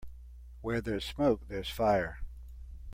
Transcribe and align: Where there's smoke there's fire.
Where 0.61 0.81
there's 0.81 1.05
smoke 1.05 1.47
there's 1.47 1.69
fire. 1.69 2.21